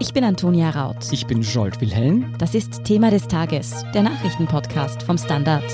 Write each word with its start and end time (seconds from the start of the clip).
Ich 0.00 0.12
bin 0.12 0.22
Antonia 0.22 0.70
Raut. 0.70 1.10
Ich 1.10 1.26
bin 1.26 1.42
Jolt 1.42 1.80
Wilhelm. 1.80 2.32
Das 2.38 2.54
ist 2.54 2.84
Thema 2.84 3.10
des 3.10 3.26
Tages, 3.26 3.84
der 3.92 4.04
Nachrichtenpodcast 4.04 5.02
vom 5.02 5.18
Standard. 5.18 5.64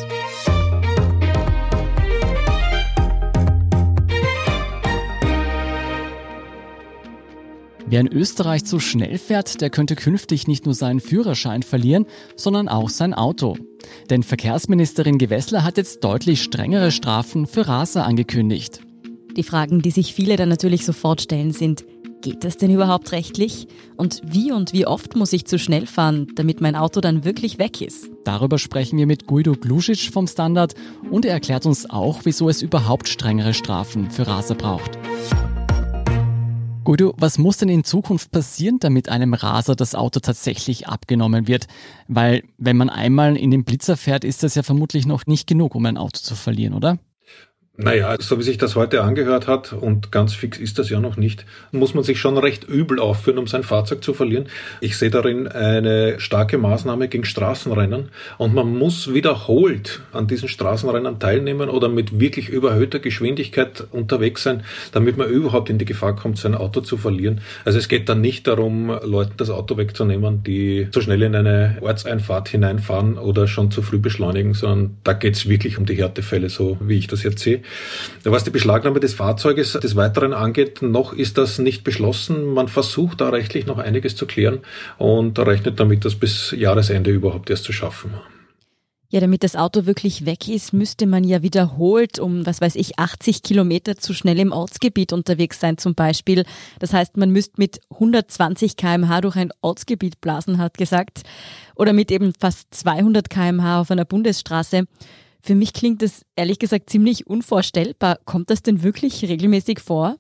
Wer 7.85 8.01
in 8.01 8.09
Österreich 8.09 8.65
zu 8.65 8.81
schnell 8.81 9.19
fährt, 9.19 9.61
der 9.61 9.69
könnte 9.69 9.95
künftig 9.95 10.49
nicht 10.49 10.65
nur 10.65 10.75
seinen 10.75 11.01
Führerschein 11.01 11.63
verlieren, 11.63 12.07
sondern 12.35 12.71
auch 12.71 12.89
sein 12.89 13.13
Auto. 13.13 13.59
Denn 14.09 14.23
Verkehrsministerin 14.23 15.19
Gewessler 15.19 15.65
hat 15.65 15.77
jetzt 15.77 16.03
deutlich 16.03 16.43
strengere 16.43 16.93
Strafen 16.93 17.47
für 17.47 17.69
Raser 17.69 18.07
angekündigt. 18.07 18.81
Die 19.37 19.43
Fragen, 19.43 19.83
die 19.83 19.91
sich 19.91 20.15
viele 20.15 20.37
dann 20.37 20.49
natürlich 20.49 20.87
sofort 20.87 21.21
stellen, 21.21 21.53
sind, 21.53 21.85
geht 22.25 22.43
das 22.43 22.57
denn 22.57 22.71
überhaupt 22.71 23.13
rechtlich? 23.13 23.69
Und 23.97 24.23
wie 24.25 24.51
und 24.51 24.73
wie 24.73 24.87
oft 24.87 25.15
muss 25.15 25.35
ich 25.35 25.45
zu 25.45 25.59
schnell 25.59 25.87
fahren, 25.87 26.27
damit 26.37 26.63
mein 26.63 26.75
Auto 26.75 27.03
dann 27.03 27.23
wirklich 27.23 27.59
weg 27.59 27.83
ist? 27.83 28.09
Darüber 28.25 28.59
sprechen 28.59 28.99
wir 28.99 29.07
mit 29.07 29.27
Guido 29.27 29.53
Glusic 29.53 30.11
vom 30.11 30.27
Standard 30.27 30.75
und 31.11 31.27
er 31.27 31.35
erklärt 31.35 31.67
uns 31.67 31.89
auch, 31.89 32.21
wieso 32.25 32.49
es 32.49 32.63
überhaupt 32.63 33.09
strengere 33.09 33.53
Strafen 33.53 34.11
für 34.11 34.27
Raser 34.27 34.55
braucht. 34.55 34.99
Guido, 36.85 37.15
was 37.19 37.37
muss 37.37 37.59
denn 37.59 37.69
in 37.69 37.85
Zukunft 37.85 38.31
passieren, 38.31 38.79
damit 38.81 39.11
einem 39.11 39.35
Raser 39.35 39.77
das 39.77 39.95
Auto 39.95 40.21
tatsächlich 40.21 40.89
abgenommen 40.89 41.47
wird? 41.47 41.67
Weil 42.09 42.43
wenn 42.57 42.79
man 42.79 42.89
einmal 42.89 43.37
in 43.37 43.51
den 43.51 43.65
Blitzer 43.65 43.99
fährt, 43.99 44.25
ist 44.25 44.43
das 44.43 44.55
ja 44.55 44.63
vermutlich 44.63 45.05
noch 45.05 45.27
nicht 45.27 45.47
genug, 45.47 45.75
um 45.75 45.85
ein 45.85 45.99
Auto 45.99 46.21
zu 46.21 46.35
verlieren, 46.35 46.73
oder? 46.73 46.99
Naja, 47.77 48.15
so 48.21 48.39
wie 48.39 48.45
sich 48.45 48.57
das 48.57 48.77
heute 48.77 49.03
angehört 49.03 49.49
hat, 49.49 49.73
und 49.73 50.13
ganz 50.13 50.33
fix 50.33 50.59
ist 50.59 50.79
das 50.79 50.91
ja 50.91 51.01
noch 51.01 51.17
nicht, 51.17 51.45
muss 51.73 51.93
man 51.93 52.05
sich 52.05 52.21
schon 52.21 52.39
recht 52.39 52.63
übel 52.63 53.01
aufführen, 53.01 53.37
um 53.37 53.49
sein 53.49 53.65
Fahrzeug 53.65 54.05
zu 54.05 54.15
verlieren. 54.15 54.47
Ich 54.81 54.97
sehe 54.97 55.11
darin 55.11 55.49
eine 55.49 56.21
starke 56.21 56.57
Maßnahme 56.57 57.09
gegen 57.09 57.25
Straßenrennen 57.25 58.11
und 58.39 58.55
man 58.55 58.73
muss 58.79 59.13
wiederholt 59.13 60.03
an 60.13 60.29
diesen 60.29 60.49
Straßenrennen 60.49 61.19
teilnehmen 61.19 61.69
oder 61.69 61.89
mit 61.89 62.21
wirklich 62.21 62.49
überhöhter 62.49 63.01
Geschwindigkeit 63.01 63.85
unterwegs 63.91 64.45
sein, 64.45 64.63
damit 64.93 65.17
man 65.17 65.29
überhaupt 65.29 65.69
in 65.69 65.79
die 65.79 65.85
Gefahr 65.85 66.15
kommt, 66.15 66.39
sein 66.39 66.55
Auto 66.55 66.81
zu 66.81 66.97
verlieren. 66.97 67.41
Also 67.65 67.81
es 67.81 67.89
geht 67.89 68.09
dann 68.09 68.21
nicht 68.21 68.47
darum, 68.47 68.97
Leuten 69.03 69.35
das 69.37 69.51
Auto 69.51 69.77
wegzunehmen, 69.77 70.45
die 70.45 70.87
zu 70.93 71.01
schnell 71.01 71.23
in 71.23 71.35
eine 71.35 71.79
Ortseinfahrt 71.81 72.51
hineinfahren 72.51 73.19
oder 73.19 73.49
schon 73.49 73.73
zu 73.73 73.83
früh 73.83 73.99
beschleunigen, 73.99 74.55
sondern 74.55 74.99
da 75.03 75.13
geht 75.13 75.35
es 75.35 75.49
wirklich 75.49 75.77
um 75.77 75.87
die 75.87 75.97
Härtefälle, 75.97 76.51
so 76.51 76.79
wie 76.81 76.99
ich 76.99 77.09
das 77.09 77.25
jetzt 77.25 77.41
sehe. 77.41 77.64
Was 78.25 78.45
die 78.45 78.51
Beschlagnahme 78.51 79.01
des 79.01 79.15
Fahrzeuges 79.15 79.73
des 79.73 79.97
Weiteren 79.97 80.33
angeht, 80.33 80.83
noch 80.83 81.13
ist 81.13 81.39
das 81.39 81.59
nicht 81.59 81.85
beschlossen. 81.85 82.53
Man 82.55 82.69
versucht 82.69 83.21
da 83.21 83.29
rechtlich 83.29 83.67
noch 83.67 83.79
einiges 83.79 84.17
zu 84.17 84.27
klären 84.27 84.61
und 84.99 85.39
rechnet 85.39 85.81
damit, 85.81 86.05
das 86.05 86.15
bis 86.15 86.55
Jahresende 86.57 87.11
überhaupt 87.11 87.51
erst 87.51 87.65
zu 87.65 87.73
schaffen. 87.73 88.13
Ja, 89.15 89.21
damit 89.21 89.45
das 89.45 89.55
Auto 89.55 89.87
wirklich 89.87 90.27
weg 90.27 90.49
ist, 90.49 90.73
müsste 90.73 91.07
man 91.07 91.23
ja 91.23 91.41
wiederholt 91.41 92.19
um, 92.19 92.45
was 92.47 92.61
weiß 92.61 92.75
ich, 92.75 92.99
80 92.99 93.45
Kilometer 93.45 93.97
zu 93.97 94.13
schnell 94.13 94.41
im 94.41 94.51
Ortsgebiet 94.51 95.13
unterwegs 95.13 95.61
sein 95.61 95.79
zum 95.79 95.95
Beispiel. 95.95 96.45
Das 96.81 96.93
heißt, 96.93 97.17
man 97.17 97.31
müsste 97.31 97.55
mit 97.59 97.81
120 97.91 98.77
kmh 98.77 99.21
durch 99.21 99.37
ein 99.37 99.53
Ortsgebiet 99.61 100.21
blasen, 100.21 100.59
hat 100.59 100.79
gesagt. 100.79 101.23
Oder 101.77 101.93
mit 101.93 102.11
eben 102.11 102.33
fast 102.37 102.75
200 102.75 103.31
kmh 103.31 103.83
auf 103.83 103.93
einer 103.93 104.05
Bundesstraße. 104.05 104.87
Für 105.45 105.55
mich 105.55 105.75
klingt 105.75 106.01
das 106.01 106.25
ehrlich 106.37 106.59
gesagt 106.59 106.89
ziemlich 106.89 107.27
unvorstellbar. 107.27 108.19
Kommt 108.25 108.49
das 108.49 108.63
denn 108.63 108.83
wirklich 108.83 109.23
regelmäßig 109.23 109.79
vor? 109.79 110.17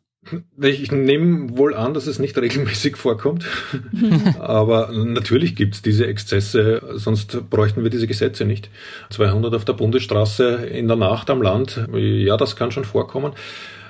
Ich 0.60 0.92
nehme 0.92 1.56
wohl 1.56 1.74
an, 1.74 1.94
dass 1.94 2.06
es 2.06 2.18
nicht 2.18 2.36
regelmäßig 2.38 2.98
vorkommt. 2.98 3.46
Aber 4.38 4.92
natürlich 4.92 5.56
gibt 5.56 5.76
es 5.76 5.82
diese 5.82 6.06
Exzesse, 6.06 6.82
sonst 6.96 7.48
bräuchten 7.48 7.82
wir 7.82 7.88
diese 7.88 8.06
Gesetze 8.06 8.44
nicht. 8.44 8.68
200 9.08 9.54
auf 9.54 9.64
der 9.64 9.72
Bundesstraße 9.72 10.66
in 10.66 10.88
der 10.88 10.98
Nacht 10.98 11.30
am 11.30 11.40
Land, 11.40 11.88
ja, 11.94 12.36
das 12.36 12.54
kann 12.54 12.70
schon 12.70 12.84
vorkommen. 12.84 13.32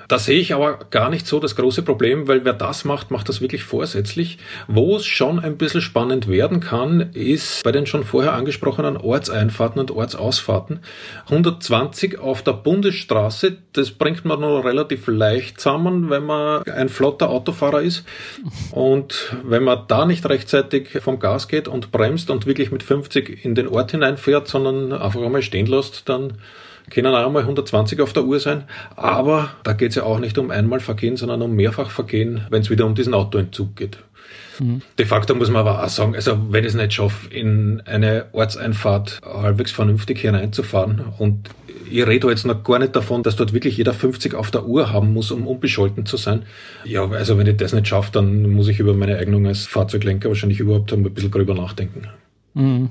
Da 0.07 0.19
sehe 0.19 0.39
ich 0.39 0.53
aber 0.53 0.79
gar 0.91 1.09
nicht 1.09 1.25
so 1.25 1.39
das 1.39 1.55
große 1.55 1.81
Problem, 1.81 2.27
weil 2.27 2.45
wer 2.45 2.53
das 2.53 2.85
macht, 2.85 3.09
macht 3.09 3.27
das 3.27 3.41
wirklich 3.41 3.63
vorsätzlich. 3.63 4.37
Wo 4.67 4.95
es 4.95 5.05
schon 5.05 5.39
ein 5.39 5.57
bisschen 5.57 5.81
spannend 5.81 6.27
werden 6.27 6.59
kann, 6.59 7.11
ist 7.13 7.63
bei 7.63 7.71
den 7.71 7.87
schon 7.87 8.03
vorher 8.03 8.33
angesprochenen 8.33 8.97
Ortseinfahrten 8.97 9.79
und 9.79 9.91
Ortsausfahrten. 9.91 10.81
120 11.25 12.19
auf 12.19 12.43
der 12.43 12.53
Bundesstraße, 12.53 13.57
das 13.73 13.91
bringt 13.91 14.25
man 14.25 14.41
nur 14.41 14.63
relativ 14.63 15.07
leicht 15.07 15.59
zusammen, 15.59 16.09
wenn 16.09 16.25
man 16.25 16.63
ein 16.63 16.89
flotter 16.89 17.29
Autofahrer 17.29 17.81
ist. 17.81 18.05
Und 18.71 19.35
wenn 19.43 19.63
man 19.63 19.85
da 19.87 20.05
nicht 20.05 20.27
rechtzeitig 20.27 20.89
vom 21.01 21.19
Gas 21.19 21.47
geht 21.47 21.67
und 21.67 21.91
bremst 21.91 22.29
und 22.29 22.45
wirklich 22.45 22.71
mit 22.71 22.83
50 22.83 23.43
in 23.43 23.55
den 23.55 23.67
Ort 23.67 23.91
hineinfährt, 23.91 24.47
sondern 24.47 24.93
einfach 24.93 25.21
einmal 25.21 25.41
stehen 25.41 25.65
lässt, 25.65 26.07
dann 26.09 26.33
können 26.89 27.13
auch 27.13 27.25
einmal 27.25 27.43
120 27.43 28.01
auf 28.01 28.13
der 28.13 28.25
Uhr 28.25 28.39
sein. 28.39 28.63
Aber 28.95 29.51
da 29.63 29.73
geht 29.73 29.89
es 29.89 29.95
ja 29.95 30.03
auch 30.03 30.19
nicht 30.19 30.37
um 30.37 30.51
einmal 30.51 30.79
Vergehen, 30.79 31.17
sondern 31.17 31.41
um 31.41 31.55
Mehrfachvergehen, 31.55 32.45
wenn 32.49 32.61
es 32.61 32.69
wieder 32.69 32.85
um 32.85 32.95
diesen 32.95 33.13
Autoentzug 33.13 33.75
geht. 33.75 33.97
Mhm. 34.59 34.81
De 34.97 35.05
facto 35.05 35.35
muss 35.35 35.49
man 35.49 35.67
aber 35.67 35.83
auch 35.83 35.89
sagen, 35.89 36.15
also 36.15 36.37
wenn 36.51 36.63
ich 36.63 36.69
es 36.69 36.75
nicht 36.75 36.93
schaffe, 36.93 37.33
in 37.33 37.81
eine 37.85 38.25
Ortseinfahrt 38.31 39.21
halbwegs 39.23 39.71
vernünftig 39.71 40.19
hineinzufahren 40.21 41.03
und 41.17 41.49
ich 41.89 42.05
rede 42.05 42.29
jetzt 42.29 42.45
noch 42.45 42.63
gar 42.63 42.79
nicht 42.79 42.95
davon, 42.95 43.21
dass 43.21 43.35
dort 43.35 43.53
wirklich 43.53 43.77
jeder 43.77 43.93
50 43.93 44.33
auf 44.33 44.49
der 44.49 44.65
Uhr 44.65 44.91
haben 44.91 45.13
muss, 45.13 45.31
um 45.31 45.47
unbescholten 45.47 46.05
zu 46.05 46.17
sein. 46.17 46.43
Ja, 46.83 47.07
also 47.07 47.37
wenn 47.37 47.47
ich 47.47 47.57
das 47.57 47.73
nicht 47.73 47.87
schaffe, 47.87 48.11
dann 48.13 48.49
muss 48.51 48.67
ich 48.67 48.79
über 48.79 48.93
meine 48.93 49.17
Eignung 49.17 49.45
als 49.45 49.67
Fahrzeuglenker 49.67 50.29
wahrscheinlich 50.29 50.59
überhaupt 50.59 50.91
ein 50.93 51.03
bisschen 51.03 51.31
drüber 51.31 51.53
nachdenken. 51.53 52.07
Mhm. 52.55 52.89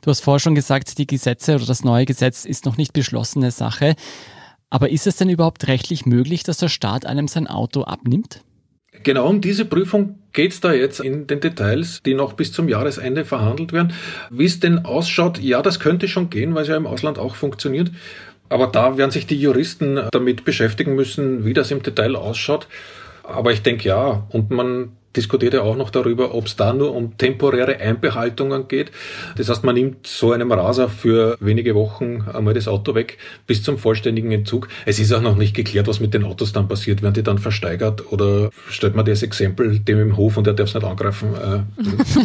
Du 0.00 0.10
hast 0.10 0.20
vorher 0.20 0.40
schon 0.40 0.54
gesagt, 0.54 0.98
die 0.98 1.06
Gesetze 1.06 1.54
oder 1.54 1.66
das 1.66 1.84
neue 1.84 2.06
Gesetz 2.06 2.44
ist 2.44 2.64
noch 2.64 2.76
nicht 2.76 2.92
beschlossene 2.92 3.50
Sache. 3.50 3.94
Aber 4.70 4.90
ist 4.90 5.06
es 5.06 5.16
denn 5.16 5.28
überhaupt 5.28 5.68
rechtlich 5.68 6.06
möglich, 6.06 6.42
dass 6.42 6.58
der 6.58 6.68
Staat 6.68 7.04
einem 7.04 7.28
sein 7.28 7.46
Auto 7.46 7.82
abnimmt? 7.82 8.42
Genau 9.02 9.28
um 9.28 9.40
diese 9.40 9.64
Prüfung 9.64 10.18
geht 10.32 10.52
es 10.52 10.60
da 10.60 10.72
jetzt 10.72 11.00
in 11.00 11.26
den 11.26 11.40
Details, 11.40 12.02
die 12.04 12.14
noch 12.14 12.32
bis 12.32 12.52
zum 12.52 12.68
Jahresende 12.68 13.24
verhandelt 13.24 13.72
werden. 13.72 13.92
Wie 14.30 14.44
es 14.44 14.60
denn 14.60 14.84
ausschaut, 14.84 15.38
ja, 15.38 15.62
das 15.62 15.80
könnte 15.80 16.08
schon 16.08 16.30
gehen, 16.30 16.54
weil 16.54 16.62
es 16.62 16.68
ja 16.68 16.76
im 16.76 16.86
Ausland 16.86 17.18
auch 17.18 17.34
funktioniert. 17.34 17.90
Aber 18.48 18.66
da 18.66 18.96
werden 18.96 19.10
sich 19.10 19.26
die 19.26 19.40
Juristen 19.40 20.00
damit 20.10 20.44
beschäftigen 20.44 20.94
müssen, 20.94 21.44
wie 21.44 21.54
das 21.54 21.70
im 21.70 21.82
Detail 21.82 22.16
ausschaut. 22.16 22.66
Aber 23.22 23.52
ich 23.52 23.62
denke 23.62 23.88
ja, 23.88 24.26
und 24.30 24.50
man 24.50 24.96
diskutiert 25.16 25.54
ja 25.54 25.62
auch 25.62 25.76
noch 25.76 25.90
darüber, 25.90 26.34
ob 26.34 26.46
es 26.46 26.56
da 26.56 26.72
nur 26.72 26.94
um 26.94 27.16
temporäre 27.18 27.78
Einbehaltungen 27.78 28.68
geht. 28.68 28.92
Das 29.36 29.48
heißt, 29.48 29.64
man 29.64 29.74
nimmt 29.74 30.06
so 30.06 30.32
einem 30.32 30.52
Raser 30.52 30.88
für 30.88 31.36
wenige 31.40 31.74
Wochen 31.74 32.22
einmal 32.32 32.54
das 32.54 32.68
Auto 32.68 32.94
weg 32.94 33.18
bis 33.46 33.62
zum 33.62 33.78
vollständigen 33.78 34.30
Entzug. 34.30 34.68
Es 34.86 34.98
ist 34.98 35.12
auch 35.12 35.20
noch 35.20 35.36
nicht 35.36 35.54
geklärt, 35.54 35.88
was 35.88 36.00
mit 36.00 36.14
den 36.14 36.24
Autos 36.24 36.52
dann 36.52 36.68
passiert. 36.68 37.02
Werden 37.02 37.14
die 37.14 37.22
dann 37.22 37.38
versteigert 37.38 38.12
oder 38.12 38.50
stellt 38.68 38.94
man 38.94 39.04
das 39.04 39.22
Exempel 39.22 39.80
dem 39.80 40.00
im 40.00 40.16
Hof 40.16 40.36
und 40.36 40.46
der 40.46 40.54
darf 40.54 40.68
es 40.68 40.74
nicht 40.74 40.84
angreifen? 40.84 41.34
Äh, 41.34 41.60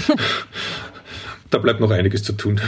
da 1.50 1.58
bleibt 1.58 1.80
noch 1.80 1.92
einiges 1.92 2.24
zu 2.24 2.34
tun. 2.34 2.62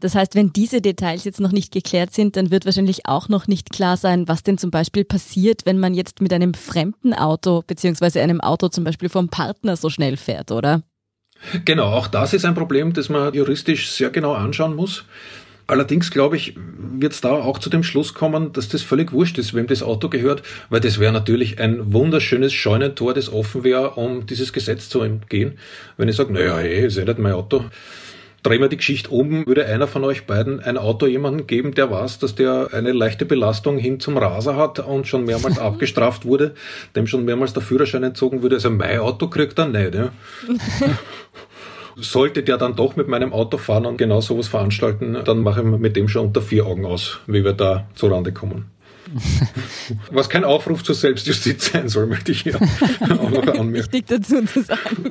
Das 0.00 0.14
heißt, 0.14 0.34
wenn 0.34 0.52
diese 0.52 0.80
Details 0.80 1.24
jetzt 1.24 1.40
noch 1.40 1.52
nicht 1.52 1.72
geklärt 1.72 2.12
sind, 2.12 2.36
dann 2.36 2.50
wird 2.50 2.64
wahrscheinlich 2.64 3.06
auch 3.06 3.28
noch 3.28 3.46
nicht 3.46 3.70
klar 3.70 3.96
sein, 3.96 4.26
was 4.28 4.42
denn 4.42 4.58
zum 4.58 4.70
Beispiel 4.70 5.04
passiert, 5.04 5.66
wenn 5.66 5.78
man 5.78 5.94
jetzt 5.94 6.20
mit 6.20 6.32
einem 6.32 6.54
fremden 6.54 7.12
Auto 7.14 7.62
beziehungsweise 7.66 8.20
einem 8.20 8.40
Auto 8.40 8.68
zum 8.68 8.84
Beispiel 8.84 9.08
vom 9.08 9.28
Partner 9.28 9.76
so 9.76 9.90
schnell 9.90 10.16
fährt, 10.16 10.50
oder? 10.50 10.82
Genau, 11.64 11.86
auch 11.86 12.06
das 12.06 12.34
ist 12.34 12.44
ein 12.44 12.54
Problem, 12.54 12.92
das 12.92 13.08
man 13.08 13.32
juristisch 13.32 13.90
sehr 13.90 14.10
genau 14.10 14.32
anschauen 14.32 14.74
muss. 14.74 15.04
Allerdings 15.66 16.10
glaube 16.10 16.36
ich, 16.36 16.56
wird 16.56 17.12
es 17.12 17.20
da 17.20 17.30
auch 17.30 17.58
zu 17.58 17.70
dem 17.70 17.84
Schluss 17.84 18.12
kommen, 18.12 18.52
dass 18.52 18.68
das 18.68 18.82
völlig 18.82 19.12
wurscht 19.12 19.38
ist, 19.38 19.54
wem 19.54 19.68
das 19.68 19.84
Auto 19.84 20.08
gehört, 20.08 20.42
weil 20.68 20.80
das 20.80 20.98
wäre 20.98 21.12
natürlich 21.12 21.60
ein 21.60 21.92
wunderschönes 21.92 22.52
Scheunentor, 22.52 23.14
das 23.14 23.32
offen 23.32 23.62
wäre, 23.62 23.90
um 23.92 24.26
dieses 24.26 24.52
Gesetz 24.52 24.88
zu 24.88 25.00
entgehen. 25.02 25.58
Wenn 25.96 26.08
ich 26.08 26.16
sage, 26.16 26.32
naja, 26.32 26.58
hey, 26.58 26.86
ist 26.86 26.96
ja 26.96 27.04
nicht 27.04 27.20
mein 27.20 27.34
Auto, 27.34 27.66
drehen 28.42 28.60
wir 28.60 28.68
die 28.68 28.76
Geschichte 28.76 29.10
um, 29.10 29.46
würde 29.46 29.66
einer 29.66 29.86
von 29.86 30.04
euch 30.04 30.26
beiden 30.26 30.60
ein 30.60 30.76
Auto 30.78 31.06
jemanden 31.06 31.46
geben, 31.46 31.74
der 31.74 31.90
weiß, 31.90 32.18
dass 32.18 32.34
der 32.34 32.68
eine 32.72 32.92
leichte 32.92 33.26
Belastung 33.26 33.78
hin 33.78 34.00
zum 34.00 34.16
Raser 34.16 34.56
hat 34.56 34.78
und 34.80 35.06
schon 35.06 35.24
mehrmals 35.24 35.58
abgestraft 35.60 36.24
wurde, 36.24 36.54
dem 36.96 37.06
schon 37.06 37.24
mehrmals 37.24 37.52
der 37.52 37.62
Führerschein 37.62 38.02
entzogen 38.02 38.42
wurde. 38.42 38.56
Also 38.56 38.70
mein 38.70 38.98
Auto 38.98 39.28
kriegt 39.28 39.58
er 39.58 39.66
nicht. 39.66 39.94
Ja. 39.94 40.10
Sollte 41.96 42.42
der 42.42 42.56
dann 42.56 42.76
doch 42.76 42.96
mit 42.96 43.08
meinem 43.08 43.32
Auto 43.32 43.58
fahren 43.58 43.84
und 43.84 43.98
genau 43.98 44.20
sowas 44.20 44.48
veranstalten, 44.48 45.18
dann 45.24 45.42
mache 45.42 45.60
ich 45.60 45.66
mit 45.66 45.96
dem 45.96 46.08
schon 46.08 46.28
unter 46.28 46.40
vier 46.40 46.66
Augen 46.66 46.86
aus, 46.86 47.20
wie 47.26 47.44
wir 47.44 47.52
da 47.52 47.88
zurande 47.94 48.32
kommen. 48.32 48.70
Was 50.10 50.28
kein 50.28 50.44
Aufruf 50.44 50.82
zur 50.84 50.94
Selbstjustiz 50.94 51.72
sein 51.72 51.88
soll, 51.88 52.06
möchte 52.06 52.32
ich 52.32 52.42
hier 52.42 52.56
auch 52.56 53.30
noch 53.30 53.46
anmerken. 53.46 53.74
Wichtig 53.74 54.06
dazu 54.06 54.44
zu 54.44 54.62
sagen. 54.62 55.10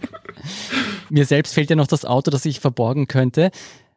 Mir 1.10 1.26
selbst 1.26 1.54
fehlt 1.54 1.70
ja 1.70 1.76
noch 1.76 1.88
das 1.88 2.06
Auto, 2.06 2.32
das 2.32 2.46
ich 2.46 2.60
verborgen 2.60 3.08
könnte. 3.08 3.52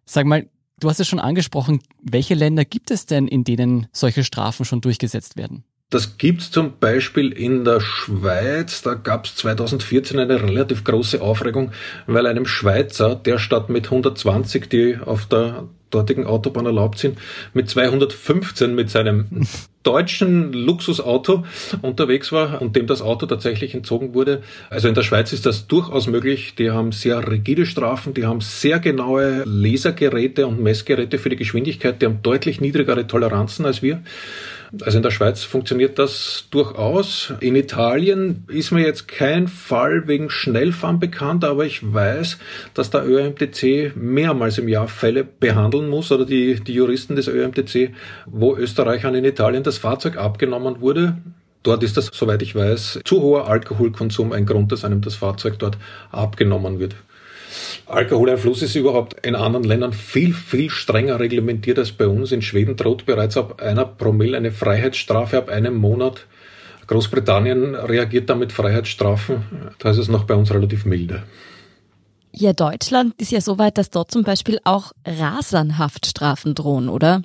Sag 0.04 0.26
mal, 0.26 0.48
du 0.80 0.88
hast 0.88 1.00
es 1.00 1.08
schon 1.08 1.20
angesprochen, 1.20 1.82
welche 2.02 2.34
Länder 2.34 2.64
gibt 2.64 2.90
es 2.90 3.06
denn, 3.06 3.28
in 3.28 3.44
denen 3.44 3.86
solche 3.92 4.24
Strafen 4.24 4.64
schon 4.64 4.80
durchgesetzt 4.80 5.36
werden? 5.36 5.64
Das 5.92 6.16
gibt's 6.16 6.50
zum 6.50 6.78
Beispiel 6.80 7.32
in 7.32 7.66
der 7.66 7.80
Schweiz. 7.80 8.80
Da 8.80 8.94
gab's 8.94 9.36
2014 9.36 10.18
eine 10.18 10.42
relativ 10.42 10.84
große 10.84 11.20
Aufregung, 11.20 11.70
weil 12.06 12.26
einem 12.26 12.46
Schweizer, 12.46 13.14
der 13.14 13.38
statt 13.38 13.68
mit 13.68 13.84
120, 13.84 14.70
die 14.70 14.96
auf 14.96 15.26
der 15.26 15.64
dortigen 15.90 16.26
Autobahn 16.26 16.64
erlaubt 16.64 16.98
sind, 16.98 17.18
mit 17.52 17.68
215 17.68 18.74
mit 18.74 18.88
seinem 18.88 19.26
deutschen 19.82 20.54
Luxusauto 20.54 21.44
unterwegs 21.82 22.32
war 22.32 22.62
und 22.62 22.74
dem 22.74 22.86
das 22.86 23.02
Auto 23.02 23.26
tatsächlich 23.26 23.74
entzogen 23.74 24.14
wurde. 24.14 24.42
Also 24.70 24.88
in 24.88 24.94
der 24.94 25.02
Schweiz 25.02 25.34
ist 25.34 25.44
das 25.44 25.66
durchaus 25.66 26.06
möglich. 26.06 26.54
Die 26.54 26.70
haben 26.70 26.92
sehr 26.92 27.30
rigide 27.30 27.66
Strafen, 27.66 28.14
die 28.14 28.24
haben 28.24 28.40
sehr 28.40 28.78
genaue 28.78 29.42
Lasergeräte 29.44 30.46
und 30.46 30.62
Messgeräte 30.62 31.18
für 31.18 31.28
die 31.28 31.36
Geschwindigkeit, 31.36 32.00
die 32.00 32.06
haben 32.06 32.22
deutlich 32.22 32.62
niedrigere 32.62 33.06
Toleranzen 33.06 33.66
als 33.66 33.82
wir. 33.82 34.02
Also 34.80 34.96
in 34.96 35.02
der 35.02 35.10
Schweiz 35.10 35.42
funktioniert 35.44 35.98
das 35.98 36.46
durchaus. 36.50 37.34
In 37.40 37.56
Italien 37.56 38.44
ist 38.48 38.70
mir 38.70 38.86
jetzt 38.86 39.06
kein 39.06 39.46
Fall 39.46 40.08
wegen 40.08 40.30
Schnellfahren 40.30 40.98
bekannt, 40.98 41.44
aber 41.44 41.66
ich 41.66 41.92
weiß, 41.92 42.38
dass 42.72 42.88
der 42.88 43.06
ÖMTC 43.06 43.92
mehrmals 43.94 44.56
im 44.56 44.68
Jahr 44.68 44.88
Fälle 44.88 45.24
behandeln 45.24 45.88
muss 45.88 46.10
oder 46.10 46.24
die, 46.24 46.54
die 46.60 46.72
Juristen 46.72 47.16
des 47.16 47.28
ÖMTC, 47.28 47.90
wo 48.24 48.56
Österreichern 48.56 49.14
in 49.14 49.26
Italien 49.26 49.62
das 49.62 49.76
Fahrzeug 49.76 50.16
abgenommen 50.16 50.80
wurde. 50.80 51.18
Dort 51.62 51.82
ist 51.82 51.96
das, 51.98 52.10
soweit 52.12 52.40
ich 52.40 52.54
weiß, 52.54 53.00
zu 53.04 53.20
hoher 53.20 53.48
Alkoholkonsum 53.48 54.32
ein 54.32 54.46
Grund, 54.46 54.72
dass 54.72 54.84
einem 54.84 55.02
das 55.02 55.16
Fahrzeug 55.16 55.58
dort 55.58 55.76
abgenommen 56.10 56.80
wird. 56.80 56.96
Alkoholeinfluss 57.86 58.62
ist 58.62 58.74
überhaupt 58.74 59.26
in 59.26 59.34
anderen 59.34 59.64
Ländern 59.64 59.92
viel, 59.92 60.32
viel 60.32 60.70
strenger 60.70 61.20
reglementiert 61.20 61.78
als 61.78 61.92
bei 61.92 62.06
uns. 62.06 62.32
In 62.32 62.42
Schweden 62.42 62.76
droht 62.76 63.06
bereits 63.06 63.36
ab 63.36 63.60
einer 63.60 63.84
Promille 63.84 64.36
eine 64.36 64.52
Freiheitsstrafe 64.52 65.38
ab 65.38 65.48
einem 65.48 65.76
Monat. 65.76 66.26
Großbritannien 66.86 67.74
reagiert 67.74 68.28
da 68.28 68.34
mit 68.34 68.52
Freiheitsstrafen. 68.52 69.44
Da 69.78 69.90
ist 69.90 69.98
es 69.98 70.08
noch 70.08 70.24
bei 70.24 70.34
uns 70.34 70.52
relativ 70.52 70.84
milde. 70.84 71.22
Ja, 72.32 72.52
Deutschland 72.52 73.14
ist 73.18 73.30
ja 73.30 73.40
so 73.40 73.58
weit, 73.58 73.76
dass 73.78 73.90
dort 73.90 74.10
zum 74.10 74.24
Beispiel 74.24 74.58
auch 74.64 74.92
Rasernhaftstrafen 75.06 76.54
drohen, 76.54 76.88
oder? 76.88 77.22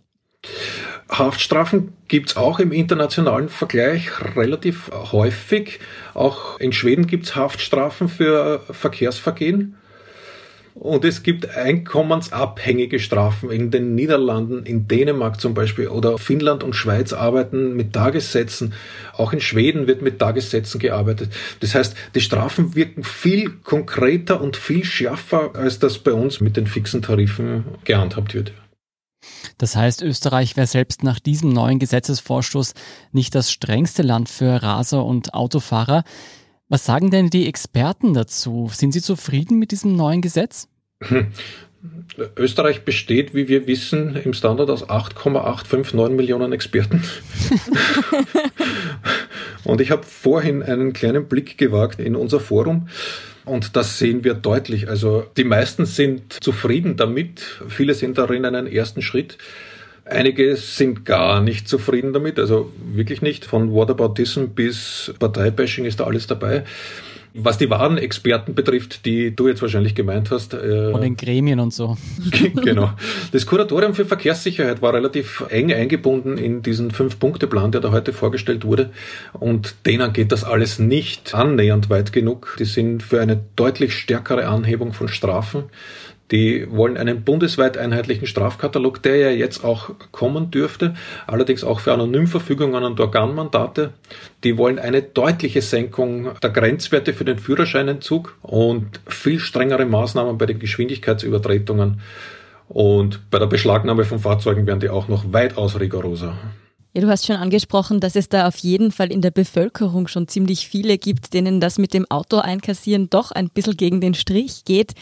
Haftstrafen 1.09 1.93
gibt's 2.07 2.35
auch 2.35 2.59
im 2.59 2.71
internationalen 2.73 3.47
Vergleich 3.47 4.35
relativ 4.35 4.91
häufig. 5.11 5.79
Auch 6.13 6.59
in 6.59 6.73
Schweden 6.73 7.07
gibt's 7.07 7.35
Haftstrafen 7.35 8.09
für 8.09 8.61
Verkehrsvergehen. 8.69 9.77
Und 10.79 11.03
es 11.05 11.23
gibt 11.23 11.49
einkommensabhängige 11.49 12.99
Strafen 12.99 13.49
in 13.49 13.71
den 13.71 13.95
Niederlanden, 13.95 14.63
in 14.63 14.87
Dänemark 14.87 15.41
zum 15.41 15.55
Beispiel 15.55 15.87
oder 15.87 16.19
Finnland 16.19 16.63
und 16.63 16.75
Schweiz 16.75 17.13
arbeiten 17.13 17.75
mit 17.75 17.93
Tagessätzen. 17.93 18.73
Auch 19.13 19.33
in 19.33 19.41
Schweden 19.41 19.87
wird 19.87 20.03
mit 20.03 20.19
Tagessätzen 20.19 20.79
gearbeitet. 20.79 21.31
Das 21.61 21.73
heißt, 21.73 21.95
die 22.13 22.21
Strafen 22.21 22.75
wirken 22.75 23.03
viel 23.03 23.49
konkreter 23.63 24.39
und 24.39 24.55
viel 24.55 24.85
schärfer, 24.85 25.55
als 25.55 25.79
das 25.79 25.97
bei 25.97 26.13
uns 26.13 26.41
mit 26.41 26.57
den 26.57 26.67
fixen 26.67 27.01
Tarifen 27.01 27.65
gehandhabt 27.83 28.35
wird. 28.35 28.53
Das 29.57 29.75
heißt, 29.75 30.03
Österreich 30.03 30.57
wäre 30.57 30.67
selbst 30.67 31.01
nach 31.01 31.19
diesem 31.19 31.49
neuen 31.49 31.79
Gesetzesvorstoß 31.79 32.75
nicht 33.11 33.33
das 33.33 33.51
strengste 33.51 34.03
Land 34.03 34.29
für 34.29 34.61
Raser 34.61 35.03
und 35.03 35.33
Autofahrer. 35.33 36.03
Was 36.69 36.85
sagen 36.85 37.11
denn 37.11 37.29
die 37.29 37.47
Experten 37.47 38.13
dazu? 38.13 38.69
Sind 38.73 38.91
sie 38.91 39.01
zufrieden 39.01 39.57
mit 39.57 39.71
diesem 39.71 39.95
neuen 39.95 40.21
Gesetz? 40.21 40.67
Österreich 42.35 42.83
besteht, 42.83 43.33
wie 43.33 43.47
wir 43.47 43.67
wissen, 43.67 44.17
im 44.17 44.33
Standard 44.33 44.69
aus 44.69 44.89
8,859 44.89 46.17
Millionen 46.17 46.51
Experten. 46.51 47.01
und 49.63 49.79
ich 49.79 49.91
habe 49.91 50.03
vorhin 50.03 50.61
einen 50.61 50.91
kleinen 50.91 51.27
Blick 51.27 51.57
gewagt 51.57 52.01
in 52.01 52.17
unser 52.17 52.41
Forum. 52.41 52.89
Und 53.45 53.77
das 53.77 53.97
sehen 53.97 54.25
wir 54.25 54.33
deutlich. 54.33 54.89
Also 54.89 55.25
die 55.37 55.45
meisten 55.45 55.85
sind 55.85 56.43
zufrieden 56.43 56.97
damit. 56.97 57.43
Viele 57.69 57.93
sind 57.93 58.17
darin 58.17 58.43
einen 58.43 58.67
ersten 58.67 59.01
Schritt. 59.01 59.37
Einige 60.09 60.55
sind 60.55 61.05
gar 61.05 61.41
nicht 61.41 61.67
zufrieden 61.67 62.13
damit, 62.13 62.39
also 62.39 62.71
wirklich 62.93 63.21
nicht. 63.21 63.45
Von 63.45 63.73
Whataboutism 63.73 64.47
bis 64.47 65.13
Parteibashing 65.19 65.85
ist 65.85 65.99
da 65.99 66.05
alles 66.05 66.27
dabei. 66.27 66.63
Was 67.39 67.59
die 67.59 67.69
wahren 67.69 67.99
Experten 67.99 68.55
betrifft, 68.55 69.05
die 69.05 69.35
du 69.35 69.47
jetzt 69.47 69.61
wahrscheinlich 69.61 69.93
gemeint 69.93 70.31
hast. 70.31 70.55
Äh, 70.55 70.91
Von 70.91 71.01
den 71.01 71.15
Gremien 71.15 71.59
und 71.59 71.71
so. 71.71 71.95
genau. 72.63 72.93
Das 73.31 73.45
Kuratorium 73.45 73.93
für 73.93 74.05
Verkehrssicherheit 74.05 74.81
war 74.81 74.93
relativ 74.93 75.43
eng 75.49 75.71
eingebunden 75.71 76.39
in 76.39 76.63
diesen 76.63 76.89
Fünf-Punkte-Plan, 76.89 77.71
der 77.71 77.81
da 77.81 77.91
heute 77.91 78.11
vorgestellt 78.11 78.65
wurde. 78.65 78.89
Und 79.33 79.75
denen 79.85 80.13
geht 80.13 80.31
das 80.31 80.43
alles 80.43 80.79
nicht 80.79 81.35
annähernd 81.35 81.91
weit 81.91 82.11
genug. 82.11 82.55
Die 82.57 82.65
sind 82.65 83.03
für 83.03 83.21
eine 83.21 83.39
deutlich 83.55 83.93
stärkere 83.93 84.47
Anhebung 84.47 84.93
von 84.93 85.07
Strafen 85.07 85.65
die 86.31 86.67
wollen 86.69 86.97
einen 86.97 87.23
bundesweit 87.23 87.77
einheitlichen 87.77 88.27
Strafkatalog, 88.27 89.01
der 89.01 89.15
ja 89.17 89.29
jetzt 89.29 89.63
auch 89.63 89.91
kommen 90.11 90.51
dürfte, 90.51 90.95
allerdings 91.25 91.63
auch 91.63 91.79
für 91.79 91.93
Anonymverfügungen 91.93 92.83
und 92.83 92.99
Organmandate. 92.99 93.93
Die 94.43 94.57
wollen 94.57 94.79
eine 94.79 95.01
deutliche 95.01 95.61
Senkung 95.61 96.31
der 96.41 96.49
Grenzwerte 96.49 97.13
für 97.13 97.25
den 97.25 97.39
Führerscheinentzug 97.39 98.37
und 98.41 98.99
viel 99.07 99.39
strengere 99.39 99.85
Maßnahmen 99.85 100.37
bei 100.37 100.45
den 100.45 100.59
Geschwindigkeitsübertretungen. 100.59 102.01
Und 102.67 103.29
bei 103.31 103.39
der 103.39 103.45
Beschlagnahme 103.45 104.03
von 104.03 104.19
Fahrzeugen 104.19 104.67
werden 104.67 104.81
die 104.81 104.89
auch 104.89 105.07
noch 105.07 105.31
weitaus 105.31 105.79
rigoroser. 105.79 106.37
Ja, 106.97 107.03
du 107.03 107.09
hast 107.09 107.27
schon 107.27 107.35
angesprochen, 107.35 107.99
dass 107.99 108.15
es 108.15 108.27
da 108.27 108.47
auf 108.47 108.57
jeden 108.57 108.91
Fall 108.91 109.11
in 109.11 109.21
der 109.21 109.29
Bevölkerung 109.29 110.07
schon 110.07 110.27
ziemlich 110.27 110.67
viele 110.67 110.97
gibt, 110.97 111.35
denen 111.35 111.59
das 111.61 111.77
mit 111.77 111.93
dem 111.93 112.09
Auto 112.09 112.37
einkassieren 112.37 113.07
doch 113.07 113.31
ein 113.31 113.49
bisschen 113.49 113.77
gegen 113.77 114.01
den 114.01 114.15
Strich 114.15 114.65
geht. 114.65 114.93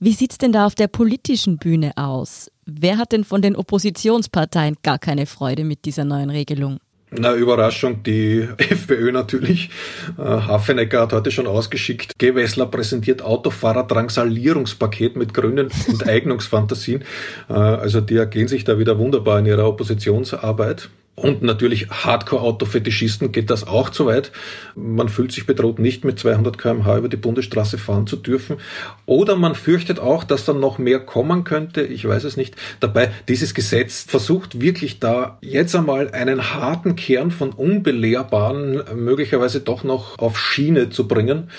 Wie 0.00 0.14
sieht's 0.14 0.38
denn 0.38 0.52
da 0.52 0.64
auf 0.64 0.74
der 0.74 0.88
politischen 0.88 1.58
Bühne 1.58 1.92
aus? 1.96 2.50
Wer 2.64 2.96
hat 2.96 3.12
denn 3.12 3.24
von 3.24 3.42
den 3.42 3.54
Oppositionsparteien 3.54 4.76
gar 4.82 4.98
keine 4.98 5.26
Freude 5.26 5.64
mit 5.64 5.84
dieser 5.84 6.06
neuen 6.06 6.30
Regelung? 6.30 6.78
Na, 7.10 7.34
Überraschung, 7.34 8.02
die 8.02 8.48
FPÖ 8.56 9.12
natürlich. 9.12 9.68
Äh, 10.16 10.22
Hafenecker 10.22 11.02
hat 11.02 11.12
heute 11.12 11.30
schon 11.30 11.46
ausgeschickt. 11.46 12.18
Gewessler 12.18 12.64
präsentiert 12.64 13.20
Autofahrer-Drangsalierungspaket 13.20 15.16
mit 15.16 15.34
grünen 15.34 15.68
Enteignungsfantasien. 15.86 17.04
Äh, 17.50 17.52
also 17.52 18.00
die 18.00 18.16
ergehen 18.16 18.48
sich 18.48 18.64
da 18.64 18.78
wieder 18.78 18.98
wunderbar 18.98 19.38
in 19.40 19.46
ihrer 19.46 19.66
Oppositionsarbeit. 19.66 20.88
Und 21.14 21.42
natürlich 21.42 21.90
Hardcore-Autofetischisten 21.90 23.32
geht 23.32 23.50
das 23.50 23.66
auch 23.66 23.90
zu 23.90 24.06
weit. 24.06 24.32
Man 24.74 25.10
fühlt 25.10 25.30
sich 25.30 25.44
bedroht, 25.44 25.78
nicht 25.78 26.06
mit 26.06 26.18
200 26.18 26.56
kmh 26.56 26.96
über 26.96 27.08
die 27.10 27.18
Bundesstraße 27.18 27.76
fahren 27.76 28.06
zu 28.06 28.16
dürfen. 28.16 28.56
Oder 29.04 29.36
man 29.36 29.54
fürchtet 29.54 30.00
auch, 30.00 30.24
dass 30.24 30.46
dann 30.46 30.58
noch 30.58 30.78
mehr 30.78 31.00
kommen 31.00 31.44
könnte. 31.44 31.82
Ich 31.82 32.08
weiß 32.08 32.24
es 32.24 32.38
nicht. 32.38 32.56
Dabei, 32.80 33.10
dieses 33.28 33.52
Gesetz 33.52 34.04
versucht 34.08 34.62
wirklich 34.62 35.00
da 35.00 35.36
jetzt 35.42 35.76
einmal 35.76 36.10
einen 36.12 36.54
harten 36.54 36.96
Kern 36.96 37.30
von 37.30 37.50
Unbelehrbaren 37.50 38.82
möglicherweise 38.94 39.60
doch 39.60 39.84
noch 39.84 40.18
auf 40.18 40.38
Schiene 40.38 40.88
zu 40.88 41.06
bringen. 41.08 41.50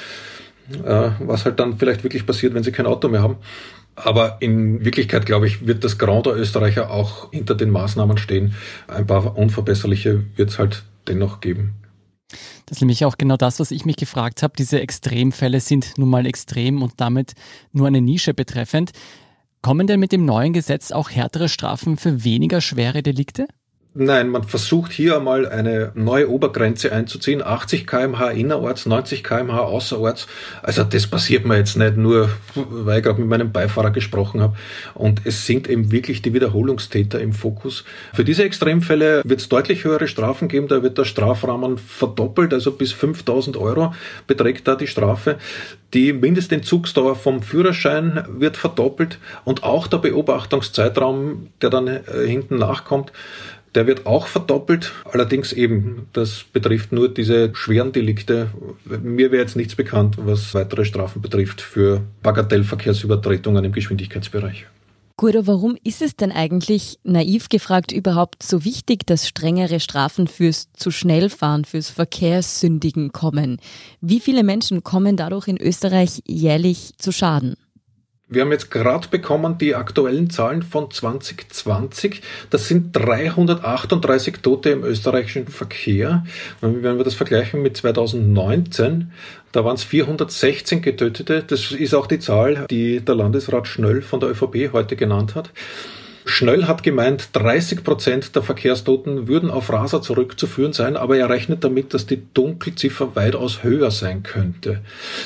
Äh, 0.84 1.12
was 1.20 1.46
halt 1.46 1.60
dann 1.60 1.78
vielleicht 1.78 2.04
wirklich 2.04 2.26
passiert, 2.26 2.54
wenn 2.54 2.64
sie 2.64 2.72
kein 2.72 2.86
Auto 2.86 3.08
mehr 3.08 3.22
haben. 3.22 3.38
Aber 3.96 4.38
in 4.42 4.84
Wirklichkeit, 4.84 5.26
glaube 5.26 5.48
ich, 5.48 5.68
wird 5.68 5.84
das 5.84 5.98
Grand 5.98 6.26
der 6.26 6.36
Österreicher 6.36 6.90
auch 6.92 7.32
hinter 7.32 7.56
den 7.56 7.70
Maßnahmen 7.70 8.18
stehen. 8.18 8.56
Ein 8.88 9.06
paar 9.06 9.38
unverbesserliche 9.38 10.24
wird 10.36 10.50
es 10.50 10.60
halt 10.60 10.84
dennoch 11.08 11.42
geben. 11.42 11.76
Das 12.66 12.78
ist 12.78 12.82
nämlich 12.82 13.06
auch 13.06 13.18
genau 13.18 13.38
das, 13.38 13.60
was 13.60 13.72
ich 13.72 13.86
mich 13.86 13.98
gefragt 13.98 14.42
habe. 14.42 14.54
Diese 14.58 14.80
Extremfälle 14.80 15.60
sind 15.60 15.98
nun 15.98 16.10
mal 16.10 16.26
extrem 16.26 16.82
und 16.82 16.94
damit 16.98 17.34
nur 17.72 17.88
eine 17.88 18.02
Nische 18.02 18.34
betreffend. 18.34 18.92
Kommen 19.62 19.86
denn 19.88 20.00
mit 20.00 20.12
dem 20.12 20.26
neuen 20.26 20.54
Gesetz 20.54 20.92
auch 20.92 21.10
härtere 21.10 21.50
Strafen 21.50 21.98
für 21.98 22.24
weniger 22.24 22.62
schwere 22.62 23.04
Delikte? 23.04 23.48
Nein, 23.96 24.30
man 24.30 24.44
versucht 24.44 24.92
hier 24.92 25.18
einmal 25.18 25.48
eine 25.48 25.92
neue 25.94 26.28
Obergrenze 26.28 26.92
einzuziehen. 26.92 27.44
80 27.44 27.86
kmh 27.86 28.32
innerorts, 28.32 28.88
90 28.88 29.24
kmh 29.24 29.60
außerorts. 29.60 30.26
Also 30.64 30.84
das 30.84 31.06
passiert 31.06 31.46
mir 31.46 31.58
jetzt 31.58 31.78
nicht 31.78 31.96
nur, 31.96 32.30
weil 32.56 32.98
ich 32.98 33.04
gerade 33.04 33.20
mit 33.20 33.30
meinem 33.30 33.52
Beifahrer 33.52 33.92
gesprochen 33.92 34.42
habe. 34.42 34.56
Und 34.96 35.22
es 35.26 35.46
sind 35.46 35.70
eben 35.70 35.92
wirklich 35.92 36.24
die 36.24 36.34
Wiederholungstäter 36.34 37.22
im 37.22 37.34
Fokus. 37.34 37.84
Für 38.14 38.24
diese 38.24 38.44
Extremfälle 38.44 39.22
wird 39.26 39.42
es 39.42 39.50
deutlich 39.50 39.84
höhere 39.84 40.08
Strafen 40.08 40.48
geben. 40.48 40.68
Da 40.68 40.82
wird 40.82 40.98
der 40.98 41.06
Strafrahmen 41.06 41.78
verdoppelt, 41.78 42.52
also 42.52 42.72
bis 42.72 42.94
5000 42.94 43.58
Euro 43.58 43.94
beträgt 44.26 44.68
da 44.68 44.76
die 44.76 44.88
Strafe. 44.88 45.38
Die 45.94 46.14
Mindestentzugsdauer 46.14 47.16
vom 47.16 47.44
Führerschein 47.44 48.26
wird 48.28 48.58
verdoppelt 48.58 49.20
und 49.44 49.62
auch 49.62 49.86
der 49.86 50.00
Beobachtungszeitraum, 50.00 51.50
der 51.62 51.70
dann 51.70 51.88
äh, 51.88 52.02
hinten 52.26 52.58
nachkommt, 52.58 53.12
der 53.76 53.88
wird 53.88 54.06
auch 54.06 54.28
verdoppelt. 54.28 54.94
Allerdings 55.12 55.52
eben, 55.52 56.08
das 56.14 56.44
betrifft 56.52 56.92
nur 56.92 57.10
diese 57.10 57.52
schweren 57.54 57.92
Delikte. 57.92 58.52
Mir 58.86 59.32
wäre 59.32 59.42
jetzt 59.42 59.56
nichts 59.56 59.76
bekannt, 59.76 60.16
was 60.20 60.54
weitere 60.54 60.86
Strafen 60.86 61.22
betrifft 61.22 61.62
für 61.62 62.02
Bagatellverkehrsübertretungen 62.22 63.64
im 63.66 63.72
Geschwindigkeitsbereich. 63.72 64.66
Guido, 65.16 65.46
warum 65.46 65.78
ist 65.84 66.02
es 66.02 66.16
denn 66.16 66.32
eigentlich, 66.32 66.98
naiv 67.04 67.48
gefragt, 67.48 67.92
überhaupt 67.92 68.42
so 68.42 68.66
wichtig, 68.66 69.06
dass 69.06 69.28
strengere 69.28 69.80
Strafen 69.80 70.28
fürs 70.28 70.74
zu 70.74 70.90
schnell 70.90 71.30
fahren, 71.30 71.66
fürs 71.66 71.90
Verkehrssündigen 71.90 73.12
kommen? 73.12 73.60
Wie 74.02 74.20
viele 74.20 74.44
Menschen 74.44 74.84
kommen 74.84 75.16
dadurch 75.16 75.48
in 75.48 75.62
Österreich 75.62 76.24
jährlich 76.26 76.94
zu 76.98 77.12
Schaden? 77.12 77.56
Wir 78.34 78.42
haben 78.42 78.52
jetzt 78.52 78.72
gerade 78.72 79.08
bekommen 79.10 79.60
die 79.60 79.76
aktuellen 79.76 80.32
Zahlen 80.32 80.64
von 80.64 80.90
2020. 80.90 82.22
Das 82.50 82.68
sind 82.68 82.92
338 82.94 84.38
Tote 84.42 84.72
im 84.72 84.84
österreichischen 84.84 85.48
Verkehr. 85.48 86.26
Wenn 86.60 86.98
wir 86.98 87.04
das 87.04 87.14
vergleichen 87.14 87.62
mit 87.62 87.78
2019, 87.78 89.12
da 89.52 89.64
waren 89.64 89.76
es 89.76 89.84
416 89.84 90.82
Getötete. 90.82 91.44
Das 91.46 91.72
ist 91.72 91.94
auch 91.94 92.08
die 92.08 92.18
Zahl, 92.18 92.66
die 92.72 93.02
der 93.02 93.14
Landesrat 93.14 93.68
Schnöll 93.68 94.02
von 94.02 94.20
der 94.20 94.30
ÖVP 94.30 94.74
heute 94.74 94.96
genannt 94.96 95.36
hat. 95.36 95.52
Schnöll 96.26 96.68
hat 96.68 96.84
gemeint, 96.84 97.30
30 97.34 97.84
Prozent 97.84 98.36
der 98.36 98.44
Verkehrstoten 98.44 99.28
würden 99.28 99.52
auf 99.52 99.72
Raser 99.72 100.02
zurückzuführen 100.02 100.72
sein, 100.72 100.96
aber 100.96 101.18
er 101.18 101.30
rechnet 101.30 101.64
damit, 101.64 101.94
dass 101.94 102.06
die 102.06 102.22
Dunkelziffer 102.34 103.16
weitaus 103.16 103.64
höher 103.64 103.92
sein 103.92 104.24
könnte. 104.24 104.82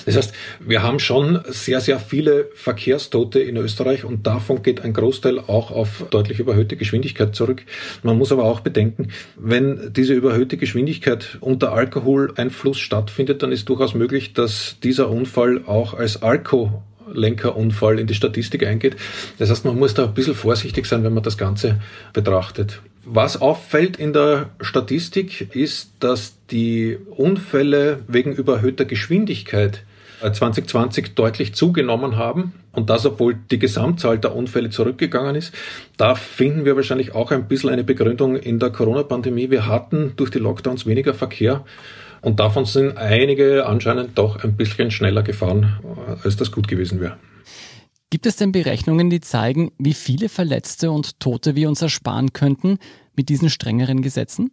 Das 0.05 0.15
heißt, 0.15 0.33
wir 0.59 0.81
haben 0.81 0.99
schon 0.99 1.41
sehr, 1.47 1.81
sehr 1.81 1.99
viele 1.99 2.49
Verkehrstote 2.55 3.39
in 3.39 3.57
Österreich 3.57 4.05
und 4.05 4.25
davon 4.25 4.63
geht 4.63 4.81
ein 4.81 4.93
Großteil 4.93 5.39
auch 5.39 5.71
auf 5.71 6.05
deutlich 6.09 6.39
überhöhte 6.39 6.77
Geschwindigkeit 6.77 7.35
zurück. 7.35 7.63
Man 8.01 8.17
muss 8.17 8.31
aber 8.31 8.45
auch 8.45 8.61
bedenken, 8.61 9.09
wenn 9.35 9.93
diese 9.93 10.13
überhöhte 10.13 10.57
Geschwindigkeit 10.57 11.37
unter 11.41 11.73
Alkoholeinfluss 11.73 12.79
stattfindet, 12.79 13.43
dann 13.43 13.51
ist 13.51 13.69
durchaus 13.69 13.93
möglich, 13.93 14.33
dass 14.33 14.77
dieser 14.81 15.09
Unfall 15.09 15.63
auch 15.65 15.93
als 15.93 16.23
Alko 16.23 16.81
Lenkerunfall 17.13 17.99
in 17.99 18.07
die 18.07 18.13
Statistik 18.13 18.65
eingeht. 18.65 18.95
Das 19.37 19.49
heißt, 19.49 19.65
man 19.65 19.77
muss 19.77 19.93
da 19.93 20.05
ein 20.05 20.13
bisschen 20.13 20.35
vorsichtig 20.35 20.85
sein, 20.85 21.03
wenn 21.03 21.13
man 21.13 21.23
das 21.23 21.37
Ganze 21.37 21.79
betrachtet. 22.13 22.81
Was 23.05 23.39
auffällt 23.41 23.97
in 23.97 24.11
der 24.11 24.49
Statistik 24.59 25.55
ist, 25.55 25.91
dass 25.99 26.35
die 26.51 26.97
Unfälle 27.09 27.99
wegen 28.07 28.33
überhöhter 28.33 28.85
Geschwindigkeit 28.85 29.83
2020 30.21 31.13
deutlich 31.15 31.53
zugenommen 31.53 32.17
haben 32.17 32.53
und 32.71 32.89
das, 32.89 33.05
obwohl 33.05 33.35
die 33.51 33.59
Gesamtzahl 33.59 34.17
der 34.17 34.35
Unfälle 34.35 34.69
zurückgegangen 34.69 35.35
ist. 35.35 35.53
Da 35.97 36.15
finden 36.15 36.65
wir 36.65 36.75
wahrscheinlich 36.75 37.13
auch 37.13 37.31
ein 37.31 37.47
bisschen 37.47 37.69
eine 37.69 37.83
Begründung 37.83 38.35
in 38.35 38.59
der 38.59 38.71
Corona-Pandemie. 38.71 39.51
Wir 39.51 39.67
hatten 39.67 40.13
durch 40.15 40.31
die 40.31 40.39
Lockdowns 40.39 40.85
weniger 40.85 41.13
Verkehr 41.13 41.63
und 42.27 42.41
davon 42.41 42.65
sind 42.65 42.97
einige 42.97 43.65
anscheinend 43.65 44.17
doch 44.17 44.43
ein 44.43 44.57
bisschen 44.57 44.91
schneller 44.91 45.23
gefahren, 45.23 45.79
als 46.23 46.35
das 46.35 46.51
gut 46.51 46.67
gewesen 46.67 46.99
wäre. 46.99 47.17
Gibt 48.09 48.25
es 48.25 48.35
denn 48.35 48.51
Berechnungen, 48.51 49.09
die 49.09 49.21
zeigen, 49.21 49.71
wie 49.77 49.93
viele 49.93 50.27
Verletzte 50.27 50.91
und 50.91 51.21
Tote 51.21 51.55
wir 51.55 51.69
uns 51.69 51.81
ersparen 51.81 52.33
könnten 52.33 52.79
mit 53.15 53.29
diesen 53.29 53.49
strengeren 53.49 54.01
Gesetzen? 54.01 54.51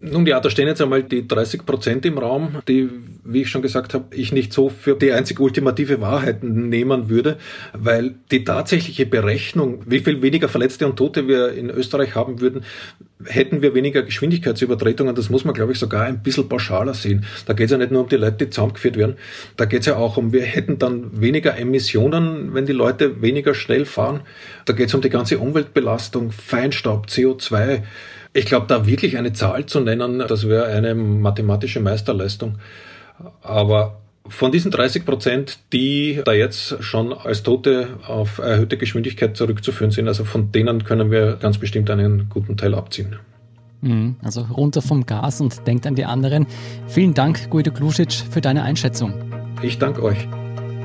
Nun 0.00 0.26
ja, 0.26 0.38
da 0.38 0.48
stehen 0.48 0.68
jetzt 0.68 0.80
einmal 0.80 1.02
die 1.02 1.26
30 1.26 1.66
Prozent 1.66 2.06
im 2.06 2.18
Raum, 2.18 2.58
die, 2.68 2.88
wie 3.24 3.42
ich 3.42 3.50
schon 3.50 3.62
gesagt 3.62 3.94
habe, 3.94 4.14
ich 4.14 4.30
nicht 4.30 4.52
so 4.52 4.68
für 4.68 4.94
die 4.94 5.10
einzig 5.10 5.40
ultimative 5.40 6.00
Wahrheit 6.00 6.44
nehmen 6.44 7.08
würde, 7.08 7.36
weil 7.72 8.14
die 8.30 8.44
tatsächliche 8.44 9.06
Berechnung, 9.06 9.82
wie 9.86 9.98
viel 9.98 10.22
weniger 10.22 10.48
Verletzte 10.48 10.86
und 10.86 10.94
Tote 10.94 11.26
wir 11.26 11.52
in 11.52 11.68
Österreich 11.68 12.14
haben 12.14 12.40
würden, 12.40 12.62
hätten 13.24 13.60
wir 13.60 13.74
weniger 13.74 14.04
Geschwindigkeitsübertretungen, 14.04 15.16
das 15.16 15.30
muss 15.30 15.44
man, 15.44 15.52
glaube 15.52 15.72
ich, 15.72 15.80
sogar 15.80 16.04
ein 16.04 16.22
bisschen 16.22 16.48
pauschaler 16.48 16.94
sehen. 16.94 17.24
Da 17.46 17.52
geht 17.52 17.64
es 17.64 17.72
ja 17.72 17.78
nicht 17.78 17.90
nur 17.90 18.02
um 18.02 18.08
die 18.08 18.14
Leute, 18.14 18.46
die 18.46 18.50
zusammengeführt 18.50 18.96
werden, 18.96 19.16
da 19.56 19.64
geht 19.64 19.80
es 19.80 19.86
ja 19.86 19.96
auch 19.96 20.16
um, 20.16 20.32
wir 20.32 20.42
hätten 20.42 20.78
dann 20.78 21.20
weniger 21.20 21.58
Emissionen, 21.58 22.54
wenn 22.54 22.66
die 22.66 22.72
Leute 22.72 23.20
weniger 23.20 23.52
schnell 23.52 23.84
fahren. 23.84 24.20
Da 24.64 24.74
geht 24.74 24.90
es 24.90 24.94
um 24.94 25.00
die 25.00 25.10
ganze 25.10 25.40
Umweltbelastung, 25.40 26.30
Feinstaub, 26.30 27.06
CO2, 27.06 27.82
ich 28.32 28.46
glaube, 28.46 28.66
da 28.68 28.86
wirklich 28.86 29.16
eine 29.16 29.32
Zahl 29.32 29.66
zu 29.66 29.80
nennen, 29.80 30.22
das 30.26 30.48
wäre 30.48 30.66
eine 30.66 30.94
mathematische 30.94 31.80
Meisterleistung. 31.80 32.58
Aber 33.42 33.98
von 34.28 34.52
diesen 34.52 34.70
30 34.70 35.04
Prozent, 35.04 35.58
die 35.72 36.20
da 36.24 36.32
jetzt 36.32 36.82
schon 36.82 37.12
als 37.12 37.42
Tote 37.42 37.88
auf 38.06 38.38
erhöhte 38.38 38.76
Geschwindigkeit 38.76 39.36
zurückzuführen 39.36 39.90
sind, 39.90 40.06
also 40.06 40.24
von 40.24 40.52
denen 40.52 40.84
können 40.84 41.10
wir 41.10 41.36
ganz 41.36 41.58
bestimmt 41.58 41.90
einen 41.90 42.28
guten 42.28 42.56
Teil 42.56 42.74
abziehen. 42.74 43.16
Mhm, 43.80 44.16
also 44.22 44.42
runter 44.42 44.82
vom 44.82 45.06
Gas 45.06 45.40
und 45.40 45.66
denkt 45.66 45.86
an 45.86 45.94
die 45.94 46.04
anderen. 46.04 46.46
Vielen 46.88 47.14
Dank, 47.14 47.48
Guido 47.48 47.70
Klusic, 47.70 48.12
für 48.12 48.40
deine 48.40 48.62
Einschätzung. 48.62 49.14
Ich 49.62 49.78
danke 49.78 50.02
euch. 50.02 50.28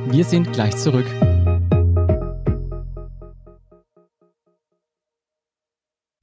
Wir 0.10 0.24
sind 0.24 0.54
gleich 0.54 0.76
zurück. 0.78 1.06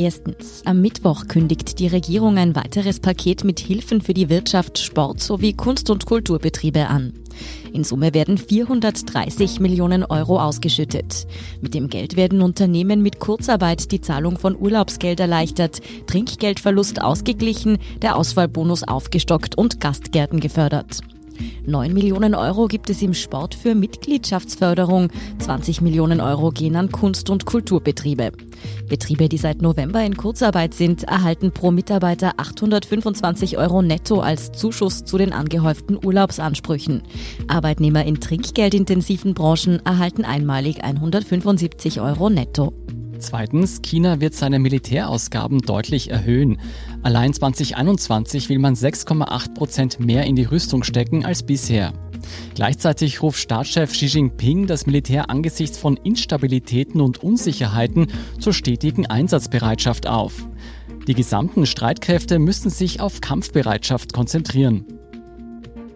Erstens. 0.00 0.62
Am 0.64 0.80
Mittwoch 0.80 1.28
kündigt 1.28 1.78
die 1.78 1.86
Regierung 1.86 2.38
ein 2.38 2.56
weiteres 2.56 3.00
Paket 3.00 3.44
mit 3.44 3.60
Hilfen 3.60 4.00
für 4.00 4.14
die 4.14 4.30
Wirtschaft, 4.30 4.78
Sport 4.78 5.20
sowie 5.20 5.52
Kunst- 5.52 5.90
und 5.90 6.06
Kulturbetriebe 6.06 6.86
an. 6.86 7.12
In 7.74 7.84
Summe 7.84 8.14
werden 8.14 8.38
430 8.38 9.60
Millionen 9.60 10.02
Euro 10.02 10.40
ausgeschüttet. 10.40 11.26
Mit 11.60 11.74
dem 11.74 11.90
Geld 11.90 12.16
werden 12.16 12.40
Unternehmen 12.40 13.02
mit 13.02 13.20
Kurzarbeit 13.20 13.92
die 13.92 14.00
Zahlung 14.00 14.38
von 14.38 14.56
Urlaubsgeld 14.58 15.20
erleichtert, 15.20 15.82
Trinkgeldverlust 16.06 17.02
ausgeglichen, 17.02 17.76
der 18.00 18.16
Ausfallbonus 18.16 18.84
aufgestockt 18.84 19.58
und 19.58 19.80
Gastgärten 19.80 20.40
gefördert. 20.40 21.02
9 21.66 21.92
Millionen 21.92 22.34
Euro 22.34 22.66
gibt 22.66 22.90
es 22.90 23.02
im 23.02 23.14
Sport 23.14 23.54
für 23.54 23.74
Mitgliedschaftsförderung. 23.74 25.08
20 25.38 25.80
Millionen 25.80 26.20
Euro 26.20 26.50
gehen 26.50 26.76
an 26.76 26.90
Kunst- 26.90 27.30
und 27.30 27.46
Kulturbetriebe. 27.46 28.32
Betriebe, 28.88 29.28
die 29.28 29.38
seit 29.38 29.62
November 29.62 30.04
in 30.04 30.16
Kurzarbeit 30.16 30.74
sind, 30.74 31.04
erhalten 31.04 31.52
pro 31.52 31.70
Mitarbeiter 31.70 32.32
825 32.36 33.58
Euro 33.58 33.82
netto 33.82 34.20
als 34.20 34.52
Zuschuss 34.52 35.04
zu 35.04 35.18
den 35.18 35.32
angehäuften 35.32 35.98
Urlaubsansprüchen. 36.02 37.02
Arbeitnehmer 37.48 38.04
in 38.04 38.20
trinkgeldintensiven 38.20 39.34
Branchen 39.34 39.80
erhalten 39.84 40.24
einmalig 40.24 40.82
175 40.82 42.00
Euro 42.00 42.30
netto. 42.30 42.72
Zweitens, 43.20 43.82
China 43.82 44.20
wird 44.20 44.34
seine 44.34 44.58
Militärausgaben 44.58 45.60
deutlich 45.60 46.10
erhöhen. 46.10 46.58
Allein 47.02 47.34
2021 47.34 48.48
will 48.48 48.58
man 48.58 48.74
6,8 48.74 49.54
Prozent 49.54 50.00
mehr 50.00 50.24
in 50.24 50.36
die 50.36 50.44
Rüstung 50.44 50.82
stecken 50.84 51.24
als 51.24 51.42
bisher. 51.42 51.92
Gleichzeitig 52.54 53.22
ruft 53.22 53.38
Staatschef 53.38 53.92
Xi 53.92 54.06
Jinping 54.06 54.66
das 54.66 54.86
Militär 54.86 55.28
angesichts 55.28 55.76
von 55.76 55.98
Instabilitäten 55.98 57.00
und 57.00 57.22
Unsicherheiten 57.22 58.08
zur 58.38 58.54
stetigen 58.54 59.06
Einsatzbereitschaft 59.06 60.06
auf. 60.06 60.48
Die 61.06 61.14
gesamten 61.14 61.66
Streitkräfte 61.66 62.38
müssten 62.38 62.70
sich 62.70 63.00
auf 63.00 63.20
Kampfbereitschaft 63.20 64.12
konzentrieren. 64.12 64.99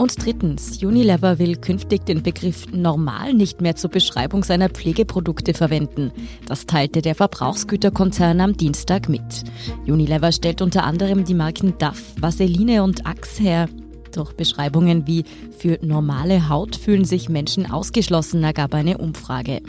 Und 0.05 0.23
drittens, 0.23 0.83
Unilever 0.83 1.39
will 1.39 1.57
künftig 1.57 2.05
den 2.05 2.23
Begriff 2.23 2.67
normal 2.71 3.33
nicht 3.33 3.63
mehr 3.63 3.75
zur 3.75 3.89
Beschreibung 3.89 4.45
seiner 4.45 4.69
Pflegeprodukte 4.69 5.55
verwenden. 5.55 6.13
Das 6.47 6.67
teilte 6.67 7.01
der 7.01 7.15
Verbrauchsgüterkonzern 7.15 8.39
am 8.43 8.55
Dienstag 8.55 9.09
mit. 9.09 9.45
Unilever 9.87 10.31
stellt 10.31 10.61
unter 10.61 10.85
anderem 10.85 11.25
die 11.25 11.33
Marken 11.33 11.79
Duff, 11.79 12.13
Vaseline 12.21 12.83
und 12.83 13.07
Axe 13.07 13.43
her. 13.43 13.67
Durch 14.15 14.33
Beschreibungen 14.33 15.07
wie 15.07 15.25
für 15.59 15.79
normale 15.83 16.49
Haut 16.49 16.77
fühlen 16.77 17.05
sich 17.05 17.29
Menschen 17.29 17.71
ausgeschlossen, 17.71 18.45
ergab 18.45 18.75
eine 18.75 18.99
Umfrage. 18.99 19.61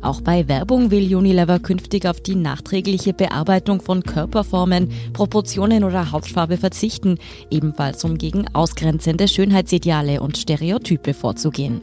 Auch 0.00 0.20
bei 0.20 0.48
Werbung 0.48 0.90
will 0.90 1.14
Unilever 1.14 1.60
künftig 1.60 2.06
auf 2.06 2.20
die 2.20 2.34
nachträgliche 2.34 3.12
Bearbeitung 3.12 3.80
von 3.80 4.02
Körperformen, 4.02 4.90
Proportionen 5.12 5.84
oder 5.84 6.10
Hautfarbe 6.10 6.56
verzichten, 6.56 7.18
ebenfalls 7.50 8.04
um 8.04 8.18
gegen 8.18 8.46
ausgrenzende 8.54 9.28
Schönheitsideale 9.28 10.20
und 10.20 10.36
Stereotype 10.36 11.14
vorzugehen. 11.14 11.82